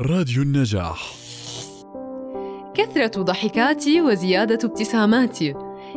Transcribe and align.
راديو 0.00 0.42
النجاح. 0.42 1.12
كثرة 2.74 3.22
ضحكاتي 3.22 4.00
وزيادة 4.00 4.58
ابتساماتي. 4.64 5.54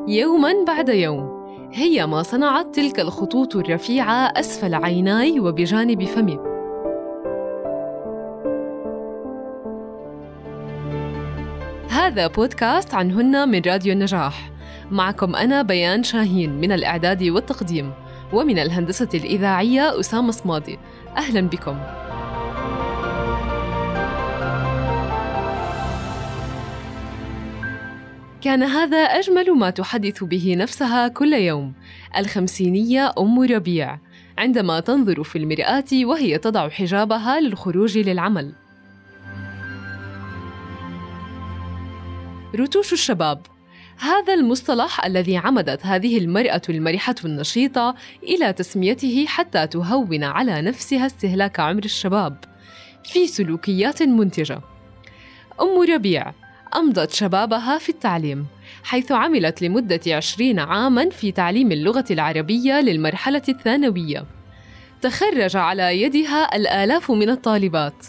يوما 0.07 0.53
بعد 0.67 0.89
يوم. 0.89 1.29
هي 1.73 2.05
ما 2.05 2.23
صنعت 2.23 2.75
تلك 2.75 2.99
الخطوط 2.99 3.55
الرفيعة 3.55 4.33
أسفل 4.39 4.75
عيناي 4.75 5.39
وبجانب 5.39 6.03
فمي. 6.03 6.39
هذا 11.89 12.27
بودكاست 12.27 12.93
عنهن 12.93 13.49
من 13.49 13.61
راديو 13.65 13.93
النجاح. 13.93 14.51
معكم 14.91 15.35
أنا 15.35 15.61
بيان 15.61 16.03
شاهين 16.03 16.57
من 16.57 16.71
الإعداد 16.71 17.23
والتقديم 17.23 17.93
ومن 18.33 18.59
الهندسة 18.59 19.09
الإذاعية 19.13 19.99
أسامة 19.99 20.31
صمادي. 20.31 20.79
أهلا 21.17 21.41
بكم. 21.41 21.77
كان 28.47 28.63
هذا 28.63 28.97
أجمل 28.97 29.51
ما 29.51 29.69
تحدث 29.69 30.23
به 30.23 30.55
نفسها 30.57 31.07
كل 31.07 31.33
يوم. 31.33 31.73
الخمسينية 32.17 33.13
أم 33.17 33.39
ربيع. 33.39 33.99
عندما 34.37 34.79
تنظر 34.79 35.23
في 35.23 35.37
المرآة 35.37 35.85
وهي 35.93 36.37
تضع 36.37 36.69
حجابها 36.69 37.39
للخروج 37.39 37.97
للعمل. 37.97 38.53
رتوش 42.55 42.93
الشباب. 42.93 43.41
هذا 43.99 44.33
المصطلح 44.33 45.05
الذي 45.05 45.37
عمدت 45.37 45.85
هذه 45.85 46.17
المرأة 46.17 46.61
المرحة 46.69 47.15
النشيطة 47.25 47.95
إلى 48.23 48.53
تسميته 48.53 49.25
حتى 49.25 49.67
تهون 49.67 50.23
على 50.23 50.61
نفسها 50.61 51.05
استهلاك 51.05 51.59
عمر 51.59 51.85
الشباب. 51.85 52.37
في 53.03 53.27
سلوكيات 53.27 54.03
منتجة. 54.03 54.61
أم 55.61 55.93
ربيع. 55.93 56.46
أمضت 56.75 57.11
شبابها 57.11 57.77
في 57.77 57.89
التعليم 57.89 58.45
حيث 58.83 59.11
عملت 59.11 59.61
لمدة 59.61 59.99
عشرين 60.07 60.59
عاماً 60.59 61.09
في 61.09 61.31
تعليم 61.31 61.71
اللغة 61.71 62.05
العربية 62.11 62.81
للمرحلة 62.81 63.41
الثانوية. 63.49 64.25
تخرج 65.01 65.55
على 65.55 66.01
يدها 66.01 66.55
الآلاف 66.55 67.11
من 67.11 67.29
الطالبات. 67.29 68.05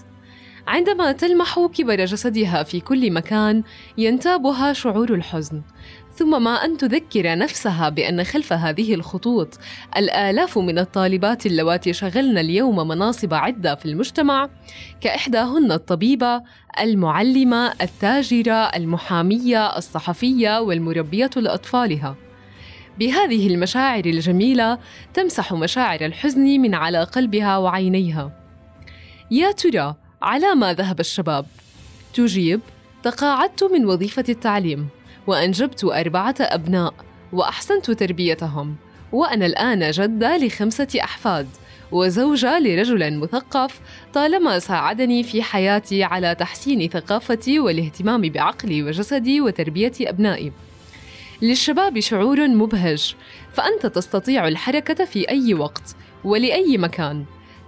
عندما 0.66 1.12
تلمح 1.12 1.58
كبر 1.74 2.04
جسدها 2.04 2.62
في 2.62 2.80
كل 2.80 3.12
مكان 3.12 3.62
ينتابها 3.98 4.72
شعور 4.72 5.14
الحزن. 5.14 5.62
ثم 6.18 6.42
ما 6.42 6.64
أن 6.64 6.76
تذكر 6.76 7.38
نفسها 7.38 7.88
بأن 7.88 8.24
خلف 8.24 8.52
هذه 8.52 8.94
الخطوط. 8.94 9.58
الآلاف 9.96 10.58
من 10.58 10.78
الطالبات 10.78 11.46
اللواتي 11.46 11.92
شغلن 11.92 12.38
اليوم 12.38 12.88
مناصب 12.88 13.34
عدة 13.34 13.74
في 13.74 13.86
المجتمع 13.86 14.48
كإحداهن 15.00 15.72
الطبيبة 15.72 16.42
المعلمة 16.80 17.72
التاجرة 17.82 18.52
المحامية 18.52 19.76
الصحفية 19.76 20.60
والمربية 20.60 21.30
لأطفالها. 21.36 22.16
بهذه 22.98 23.46
المشاعر 23.46 24.04
الجميلة 24.04 24.78
تمسح 25.14 25.52
مشاعر 25.52 26.00
الحزن 26.00 26.44
من 26.44 26.74
على 26.74 27.04
قلبها 27.04 27.58
وعينيها. 27.58 28.32
يا 29.30 29.52
ترى 29.52 29.94
على 30.22 30.54
ما 30.54 30.72
ذهب 30.72 31.00
الشباب؟ 31.00 31.46
تجيب 32.14 32.60
تقاعدت 33.02 33.64
من 33.64 33.86
وظيفة 33.86 34.24
التعليم. 34.28 34.97
وأنجبت 35.28 35.84
أربعة 35.84 36.34
أبناء 36.40 36.94
وأحسنت 37.32 37.90
تربيتهم 37.90 38.76
وأنا 39.12 39.46
الآن 39.46 39.90
جدة 39.90 40.36
لخمسة 40.36 40.88
أحفاد 41.04 41.48
وزوجة 41.92 42.58
لرجل 42.58 43.18
مثقف 43.18 43.80
طالما 44.14 44.58
ساعدني 44.58 45.22
في 45.22 45.42
حياتي 45.42 46.04
على 46.04 46.34
تحسين 46.34 46.88
ثقافتي 46.88 47.60
والاهتمام 47.60 48.22
بعقلي 48.22 48.82
وجسدي 48.82 49.40
وتربية 49.40 49.92
أبنائي. 50.00 50.52
للشباب 51.42 52.00
شعور 52.00 52.48
مبهج، 52.48 53.14
فأنت 53.52 53.86
تستطيع 53.86 54.48
الحركة 54.48 55.04
في 55.04 55.28
أي 55.28 55.54
وقت 55.54 55.96
ولأي 56.24 56.78
مكان. 56.78 57.24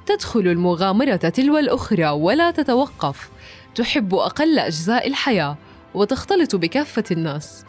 تدخل 0.07 0.41
المغامرة 0.41 1.17
تلو 1.17 1.59
الأخرى 1.59 2.09
ولا 2.09 2.51
تتوقف. 2.51 3.31
تحب 3.75 4.15
أقل 4.15 4.59
أجزاء 4.59 5.09
الحياة 5.09 5.57
وتختلط 5.95 6.57
بكافة 6.57 7.05
الناس. 7.11 7.65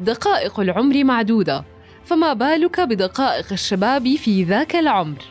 دقائق 0.00 0.60
العمر 0.60 1.04
معدودة 1.04 1.64
فما 2.04 2.32
بالك 2.32 2.80
بدقائق 2.80 3.52
الشباب 3.52 4.16
في 4.16 4.44
ذاك 4.44 4.76
العمر؟ 4.76 5.22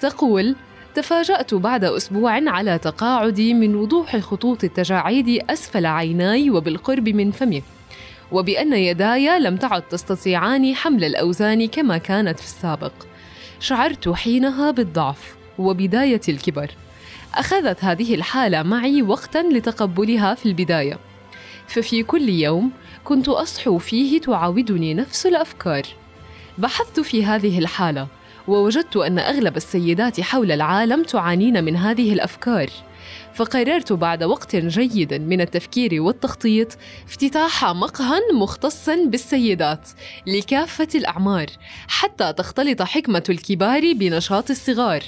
تقول 0.00 0.56
تفاجأت 0.94 1.54
بعد 1.54 1.84
أسبوع 1.84 2.50
على 2.50 2.78
تقاعدي 2.78 3.54
من 3.54 3.74
وضوح 3.74 4.16
خطوط 4.16 4.64
التجاعيد 4.64 5.44
أسفل 5.50 5.86
عيناي 5.86 6.50
وبالقرب 6.50 7.08
من 7.08 7.30
فمي 7.30 7.62
وبأن 8.32 8.72
يداي 8.72 9.38
لم 9.40 9.56
تعد 9.56 9.82
تستطيعان 9.82 10.74
حمل 10.74 11.04
الأوزان 11.04 11.68
كما 11.68 11.98
كانت 11.98 12.40
في 12.40 12.46
السابق. 12.46 12.92
شعرت 13.60 14.08
حينها 14.08 14.70
بالضعف 14.70 15.36
وبداية 15.58 16.20
الكبر. 16.28 16.70
أخذت 17.34 17.84
هذه 17.84 18.14
الحالة 18.14 18.62
معي 18.62 19.02
وقتا 19.02 19.38
لتقبلها 19.38 20.34
في 20.34 20.46
البداية. 20.46 20.98
ففي 21.68 22.02
كل 22.02 22.28
يوم 22.28 22.70
كنت 23.04 23.28
أصحو 23.28 23.78
فيه 23.78 24.20
تعاودني 24.20 24.94
نفس 24.94 25.26
الأفكار. 25.26 25.82
بحثت 26.58 27.00
في 27.00 27.24
هذه 27.24 27.58
الحالة 27.58 28.06
ووجدت 28.48 28.96
أن 28.96 29.18
أغلب 29.18 29.56
السيدات 29.56 30.20
حول 30.20 30.52
العالم 30.52 31.02
تعانين 31.02 31.64
من 31.64 31.76
هذه 31.76 32.12
الأفكار 32.12 32.70
فقررت 33.34 33.92
بعد 33.92 34.24
وقت 34.24 34.56
جيد 34.56 35.14
من 35.14 35.40
التفكير 35.40 36.02
والتخطيط 36.02 36.78
افتتاح 37.08 37.64
مقهى 37.64 38.20
مختص 38.34 38.90
بالسيدات 38.90 39.88
لكافة 40.26 40.88
الأعمار 40.94 41.46
حتى 41.88 42.32
تختلط 42.32 42.82
حكمة 42.82 43.22
الكبار 43.28 43.92
بنشاط 43.92 44.50
الصغار. 44.50 45.02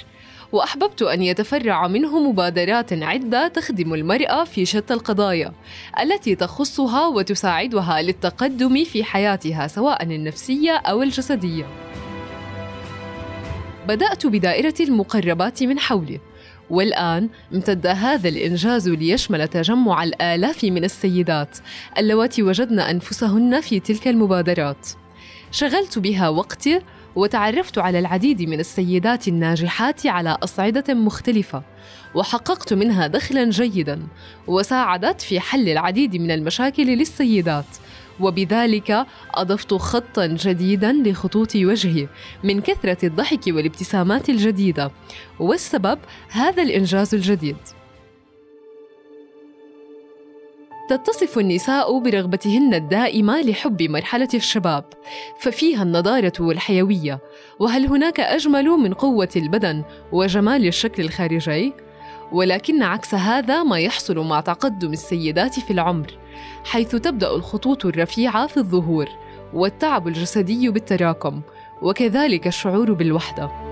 وأحببت 0.51 1.01
أن 1.01 1.21
يتفرع 1.21 1.87
منه 1.87 2.29
مبادرات 2.29 2.93
عدة 2.93 3.47
تخدم 3.47 3.93
المراه 3.93 4.43
في 4.43 4.65
شتى 4.65 4.93
القضايا 4.93 5.53
التي 6.01 6.35
تخصها 6.35 7.07
وتساعدها 7.07 8.01
للتقدم 8.01 8.83
في 8.83 9.03
حياتها 9.03 9.67
سواء 9.67 10.03
النفسية 10.03 10.71
أو 10.71 11.03
الجسدية 11.03 11.65
بدأت 13.87 14.27
بدائرة 14.27 14.73
المقربات 14.79 15.63
من 15.63 15.79
حولي 15.79 16.19
والآن 16.69 17.29
امتد 17.53 17.87
هذا 17.87 18.29
الإنجاز 18.29 18.89
ليشمل 18.89 19.47
تجمع 19.47 20.03
الآلاف 20.03 20.63
من 20.63 20.83
السيدات 20.83 21.57
اللواتي 21.97 22.43
وجدن 22.43 22.79
أنفسهن 22.79 23.61
في 23.61 23.79
تلك 23.79 24.07
المبادرات. 24.07 24.87
شغلت 25.51 25.99
بها 25.99 26.29
وقتي 26.29 26.81
وتعرفت 27.15 27.77
على 27.77 27.99
العديد 27.99 28.41
من 28.41 28.59
السيدات 28.59 29.27
الناجحات 29.27 30.07
على 30.07 30.37
أصعدة 30.43 30.93
مختلفة 30.93 31.63
وحققت 32.15 32.73
منها 32.73 33.07
دخلا 33.07 33.49
جيدا 33.49 34.07
وساعدت 34.47 35.21
في 35.21 35.39
حل 35.39 35.69
العديد 35.69 36.15
من 36.15 36.31
المشاكل 36.31 36.85
للسيدات. 36.85 37.65
وبذلك 38.19 39.05
أضفت 39.33 39.73
خطا 39.73 40.25
جديدا 40.27 40.93
لخطوط 40.93 41.55
وجهي 41.55 42.07
من 42.43 42.61
كثرة 42.61 43.05
الضحك 43.05 43.41
والابتسامات 43.47 44.29
الجديدة 44.29 44.91
والسبب 45.39 45.99
هذا 46.29 46.63
الإنجاز 46.63 47.15
الجديد. 47.15 47.57
تتصف 50.91 51.39
النساء 51.39 51.99
برغبتهن 51.99 52.73
الدائمة 52.73 53.41
لحب 53.41 53.81
مرحلة 53.81 54.27
الشباب 54.33 54.83
ففيها 55.39 55.83
النضارة 55.83 56.33
والحيوية. 56.39 57.19
وهل 57.59 57.85
هناك 57.85 58.19
أجمل 58.19 58.65
من 58.65 58.93
قوة 58.93 59.29
البدن 59.35 59.83
وجمال 60.11 60.67
الشكل 60.67 61.03
الخارجي؟ 61.03 61.73
ولكن 62.31 62.83
عكس 62.83 63.15
هذا 63.15 63.63
ما 63.63 63.79
يحصل 63.79 64.19
مع 64.19 64.41
تقدم 64.41 64.93
السيدات 64.93 65.59
في 65.59 65.71
العمر 65.71 66.17
حيث 66.63 66.95
تبدأ 66.95 67.35
الخطوط 67.35 67.85
الرفيعة 67.85 68.47
في 68.47 68.57
الظهور 68.57 69.09
والتعب 69.53 70.07
الجسدي 70.07 70.69
بالتراكم 70.69 71.41
وكذلك 71.81 72.47
الشعور 72.47 72.93
بالوحدة. 72.93 73.70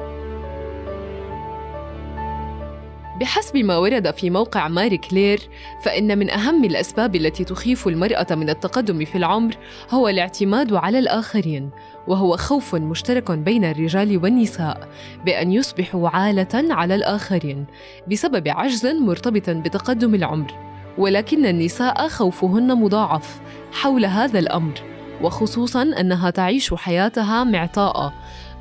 بحسب 3.19 3.57
ما 3.57 3.77
ورد 3.77 4.11
في 4.11 4.29
موقع 4.29 4.67
ماري 4.67 4.97
كلير 4.97 5.49
فإن 5.83 6.17
من 6.17 6.29
أهم 6.29 6.63
الأسباب 6.63 7.15
التي 7.15 7.43
تخيف 7.43 7.87
المرأة 7.87 8.27
من 8.31 8.49
التقدم 8.49 9.05
في 9.05 9.17
العمر 9.17 9.57
هو 9.91 10.07
الاعتماد 10.07 10.73
على 10.73 10.99
الآخرين 10.99 11.69
وهو 12.07 12.37
خوف 12.37 12.75
مشترك 12.75 13.31
بين 13.31 13.65
الرجال 13.65 14.23
والنساء 14.23 14.89
بأن 15.25 15.51
يصبحوا 15.51 16.09
عالة 16.09 16.73
على 16.73 16.95
الآخرين 16.95 17.65
بسبب 18.11 18.47
عجز 18.47 18.85
مرتبط 18.85 19.49
بتقدم 19.49 20.15
العمر. 20.15 20.53
ولكن 20.97 21.45
النساء 21.45 22.07
خوفهن 22.07 22.75
مضاعف 22.75 23.41
حول 23.71 24.05
هذا 24.05 24.39
الأمر 24.39 24.73
وخصوصا 25.21 25.81
أنها 25.81 26.29
تعيش 26.29 26.73
حياتها 26.73 27.43
معطاءة 27.43 28.13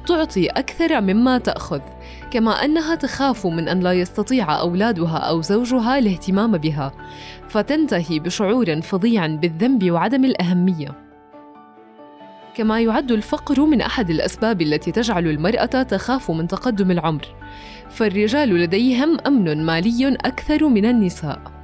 تعطي 0.06 0.46
أكثر 0.46 1.00
مما 1.00 1.38
تأخذ. 1.38 1.80
كما 2.30 2.64
أنها 2.64 2.94
تخاف 2.94 3.46
من 3.46 3.68
أن 3.68 3.80
لا 3.80 3.92
يستطيع 3.92 4.60
أولادها 4.60 5.16
أو 5.18 5.42
زوجها 5.42 5.98
الاهتمام 5.98 6.58
بها 6.58 6.92
فتنتهي 7.48 8.18
بشعور 8.18 8.80
فظيع 8.80 9.26
بالذنب 9.26 9.90
وعدم 9.90 10.24
الأهمية. 10.24 11.08
كما 12.54 12.80
يعد 12.80 13.12
الفقر 13.12 13.66
من 13.66 13.80
أحد 13.80 14.10
الأسباب 14.10 14.62
التي 14.62 14.92
تجعل 14.92 15.26
المرأة 15.26 15.82
تخاف 15.82 16.30
من 16.30 16.48
تقدم 16.48 16.90
العمر 16.90 17.26
فالرجال 17.88 18.48
لديهم 18.48 19.18
أمن 19.26 19.66
مالي 19.66 20.08
أكثر 20.08 20.68
من 20.68 20.84
النساء. 20.84 21.57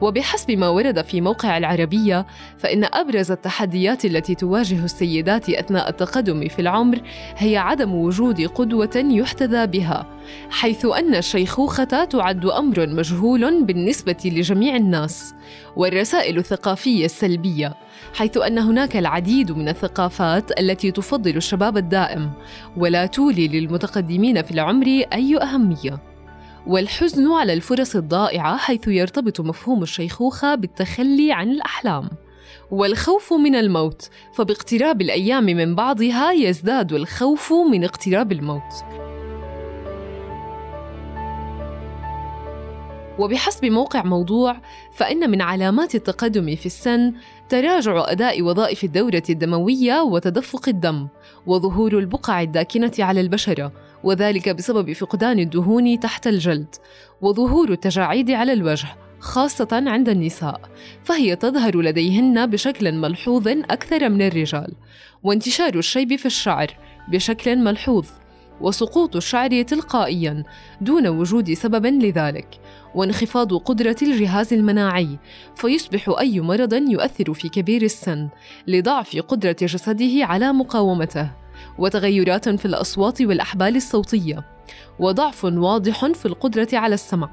وبحسب 0.00 0.50
ما 0.50 0.68
ورد 0.68 1.02
في 1.02 1.20
موقع 1.20 1.58
العربية 1.58 2.26
فإن 2.58 2.84
أبرز 2.84 3.30
التحديات 3.30 4.04
التي 4.04 4.34
تواجه 4.34 4.84
السيدات 4.84 5.50
أثناء 5.50 5.88
التقدم 5.88 6.48
في 6.48 6.58
العمر 6.58 7.00
هي 7.36 7.56
عدم 7.56 7.94
وجود 7.94 8.40
قدوة 8.40 9.04
يحتذى 9.10 9.66
بها 9.66 10.06
حيث 10.50 10.86
أن 10.86 11.14
الشيخوخة 11.14 12.04
تعد 12.04 12.46
أمر 12.46 12.86
مجهول 12.86 13.64
بالنسبة 13.64 14.16
لجميع 14.24 14.76
الناس 14.76 15.34
والرسائل 15.76 16.38
الثقافية 16.38 17.04
السلبية 17.04 17.74
حيث 18.14 18.36
أن 18.36 18.58
هناك 18.58 18.96
العديد 18.96 19.52
من 19.52 19.68
الثقافات 19.68 20.60
التي 20.60 20.90
تفضل 20.90 21.36
الشباب 21.36 21.76
الدائم 21.76 22.30
ولا 22.76 23.06
تولي 23.06 23.48
للمتقدمين 23.48 24.42
في 24.42 24.50
العمر 24.50 24.86
أي 25.12 25.38
أهمية. 25.42 26.07
والحزن 26.66 27.32
على 27.32 27.52
الفرص 27.52 27.96
الضائعة 27.96 28.56
حيث 28.56 28.88
يرتبط 28.88 29.40
مفهوم 29.40 29.82
الشيخوخة 29.82 30.54
بالتخلي 30.54 31.32
عن 31.32 31.50
الأحلام. 31.50 32.08
والخوف 32.70 33.32
من 33.32 33.54
الموت 33.54 34.08
فباقتراب 34.34 35.00
الأيام 35.00 35.44
من 35.44 35.74
بعضها 35.74 36.32
يزداد 36.32 36.92
الخوف 36.92 37.52
من 37.52 37.84
اقتراب 37.84 38.32
الموت. 38.32 38.84
وبحسب 43.18 43.64
موقع 43.64 44.02
موضوع 44.02 44.56
فإن 44.92 45.30
من 45.30 45.42
علامات 45.42 45.94
التقدم 45.94 46.56
في 46.56 46.66
السن 46.66 47.12
تراجع 47.48 48.04
أداء 48.08 48.42
وظائف 48.42 48.84
الدورة 48.84 49.22
الدموية 49.30 50.02
وتدفق 50.02 50.68
الدم 50.68 51.08
وظهور 51.46 51.98
البقع 51.98 52.42
الداكنة 52.42 52.92
على 52.98 53.20
البشرة 53.20 53.72
وذلك 54.04 54.48
بسبب 54.48 54.92
فقدان 54.92 55.38
الدهون 55.38 56.00
تحت 56.00 56.26
الجلد 56.26 56.74
وظهور 57.20 57.72
التجاعيد 57.72 58.30
على 58.30 58.52
الوجه 58.52 58.88
خاصة 59.20 59.68
عند 59.72 60.08
النساء 60.08 60.60
فهي 61.04 61.36
تظهر 61.36 61.80
لديهن 61.80 62.46
بشكل 62.46 62.92
ملحوظ 62.92 63.48
أكثر 63.48 64.08
من 64.08 64.22
الرجال 64.22 64.74
وانتشار 65.22 65.74
الشيب 65.74 66.16
في 66.16 66.26
الشعر 66.26 66.66
بشكل 67.08 67.58
ملحوظ 67.58 68.06
وسقوط 68.60 69.16
الشعر 69.16 69.62
تلقائيا 69.62 70.44
دون 70.80 71.06
وجود 71.06 71.52
سبب 71.52 71.86
لذلك 71.86 72.60
وانخفاض 72.94 73.54
قدرة 73.54 73.96
الجهاز 74.02 74.52
المناعي 74.52 75.18
فيصبح 75.56 76.14
أي 76.18 76.40
مرض 76.40 76.72
يؤثر 76.72 77.34
في 77.34 77.48
كبير 77.48 77.82
السن 77.82 78.28
لضعف 78.66 79.16
قدرة 79.16 79.56
جسده 79.62 80.24
على 80.24 80.52
مقاومته. 80.52 81.30
وتغيرات 81.78 82.48
في 82.48 82.64
الأصوات 82.64 83.22
والأحبال 83.22 83.76
الصوتية 83.76 84.44
وضعف 84.98 85.44
واضح 85.44 86.06
في 86.06 86.26
القدرة 86.26 86.68
على 86.72 86.94
السمع 86.94 87.30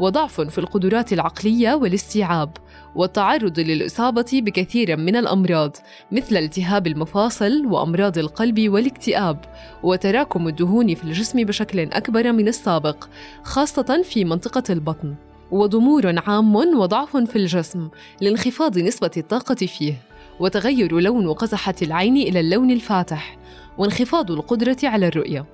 وضعف 0.00 0.40
في 0.40 0.58
القدرات 0.58 1.12
العقلية 1.12 1.74
والاستيعاب 1.74 2.50
والتعرض 2.94 3.60
للإصابة 3.60 4.26
بكثير 4.32 4.96
من 4.96 5.16
الأمراض 5.16 5.76
مثل 6.12 6.36
التهاب 6.36 6.86
المفاصل 6.86 7.66
وأمراض 7.66 8.18
القلب 8.18 8.68
والاكتئاب 8.68 9.40
وتراكم 9.82 10.48
الدهون 10.48 10.94
في 10.94 11.04
الجسم 11.04 11.44
بشكل 11.44 11.80
أكبر 11.80 12.32
من 12.32 12.48
السابق 12.48 13.04
خاصة 13.42 14.02
في 14.04 14.24
منطقة 14.24 14.62
البطن. 14.70 15.14
وضمور 15.50 16.18
عام 16.26 16.56
وضعف 16.56 17.16
في 17.16 17.36
الجسم 17.36 17.88
لانخفاض 18.20 18.78
نسبة 18.78 19.10
الطاقة 19.16 19.54
فيه. 19.54 20.05
وتغير 20.40 21.00
لون 21.00 21.32
قزحة 21.32 21.74
العين 21.82 22.16
إلى 22.16 22.40
اللون 22.40 22.70
الفاتح 22.70 23.36
وانخفاض 23.78 24.30
القدرة 24.30 24.76
على 24.84 25.08
الرؤية. 25.08 25.44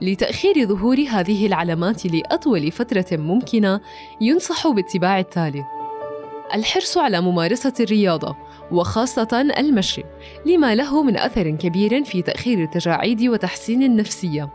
لتأخير 0.00 0.66
ظهور 0.66 0.96
هذه 1.08 1.46
العلامات 1.46 2.06
لأطول 2.06 2.72
فترة 2.72 3.06
ممكنة 3.12 3.80
ينصح 4.20 4.68
باتباع 4.68 5.18
التالي. 5.18 5.64
الحرص 6.54 6.98
على 6.98 7.20
ممارسة 7.20 7.72
الرياضة 7.80 8.36
وخاصة 8.72 9.52
المشي 9.58 10.02
لما 10.46 10.74
له 10.74 11.02
من 11.02 11.16
أثر 11.16 11.50
كبير 11.50 12.04
في 12.04 12.22
تأخير 12.22 12.62
التجاعيد 12.62 13.22
وتحسين 13.22 13.82
النفسية. 13.82 14.48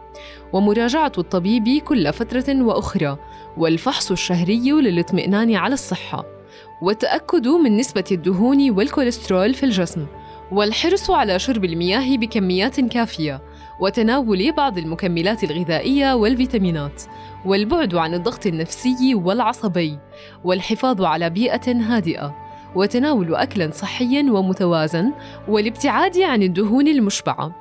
ومراجعة 0.54 1.12
الطبيب 1.18 1.82
كل 1.84 2.14
فترة 2.14 2.64
وأخرى 2.64 3.18
والفحص 3.58 4.12
الشهري 4.12 4.72
للاطمئنان 4.72 5.56
على 5.56 5.74
الصحة. 5.74 6.37
والتأكد 6.82 7.48
من 7.48 7.78
نسبة 7.78 8.04
الدهون 8.12 8.72
والكوليسترول 8.72 9.54
في 9.54 9.64
الجسم 9.64 10.06
والحرص 10.52 11.10
على 11.10 11.40
شرب 11.40 11.66
المياه 11.66 12.18
بكميات 12.18 12.80
كافية 12.80 13.42
وتناول 13.80 14.52
بعض 14.52 14.78
المكملات 14.78 15.44
الغذائية 15.44 16.14
والفيتامينات 16.14 17.04
والبعد 17.46 17.96
عن 17.96 18.14
الضغط 18.14 18.46
النفسي 18.46 19.16
والعصبي 19.16 20.00
والحفاظ 20.44 21.02
على 21.04 21.30
بيئة 21.30 21.72
هادئة 21.72 22.36
وتناول 22.76 23.36
أكل 23.36 23.74
صحي 23.74 24.30
ومتوازن 24.30 25.14
والابتعاد 25.48 26.18
عن 26.20 26.44
الدهون 26.44 26.88
المشبعة. 26.88 27.52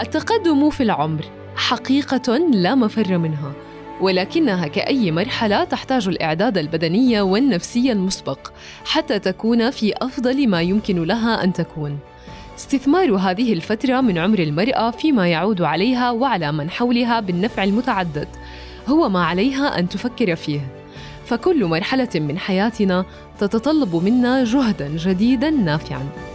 التقدم 0.00 0.70
في 0.70 0.82
العمر 0.82 1.24
حقيقة 1.56 2.36
لا 2.36 2.74
مفر 2.74 3.18
منها. 3.18 3.52
ولكنها 4.02 4.66
كأي 4.66 5.10
مرحلة 5.10 5.64
تحتاج 5.64 6.08
الإعداد 6.08 6.58
البدني 6.58 7.20
والنفسي 7.20 7.92
المسبق 7.92 8.38
حتى 8.84 9.18
تكون 9.18 9.70
في 9.70 9.94
أفضل 9.96 10.48
ما 10.48 10.62
يمكن 10.62 11.04
لها 11.04 11.44
أن 11.44 11.52
تكون. 11.52 11.98
استثمار 12.56 13.16
هذه 13.16 13.52
الفترة 13.52 14.00
من 14.00 14.18
عمر 14.18 14.38
المرأة 14.38 14.90
فيما 14.90 15.28
يعود 15.28 15.62
عليها 15.62 16.10
وعلى 16.10 16.52
من 16.52 16.70
حولها 16.70 17.20
بالنفع 17.20 17.64
المتعدد 17.64 18.28
هو 18.88 19.08
ما 19.08 19.24
عليها 19.24 19.78
أن 19.78 19.88
تفكر 19.88 20.36
فيه. 20.36 20.60
فكل 21.26 21.64
مرحلة 21.64 22.08
من 22.14 22.38
حياتنا 22.38 23.04
تتطلب 23.38 23.96
منا 23.96 24.44
جهدا 24.44 24.88
جديدا 24.96 25.50
نافعا. 25.50 26.31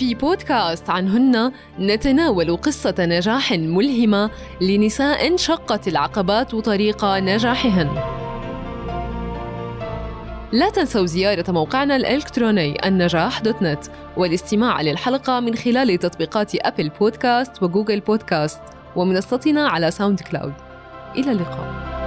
في 0.00 0.14
بودكاست 0.14 0.90
عنهن 0.90 1.52
نتناول 1.78 2.56
قصة 2.56 2.94
نجاح 2.98 3.52
ملهمة 3.52 4.30
لنساء 4.60 5.36
شقت 5.36 5.88
العقبات 5.88 6.54
طريق 6.54 7.04
نجاحهن. 7.04 7.88
لا 10.52 10.70
تنسوا 10.70 11.06
زيارة 11.06 11.44
موقعنا 11.48 11.96
الإلكتروني 11.96 12.88
النجاح 12.88 13.40
dot 13.40 13.62
net 13.62 13.84
والاستماع 14.16 14.82
للحلقة 14.82 15.40
من 15.40 15.54
خلال 15.54 15.98
تطبيقات 15.98 16.54
Apple 16.54 16.88
Podcasts 16.88 17.62
و 17.62 17.67
Google 17.67 18.00
Podcasts 18.00 18.60
ومنصتنا 18.96 19.68
على 19.68 19.90
SoundCloud. 19.90 20.54
إلى 21.16 21.32
اللقاء. 21.32 21.99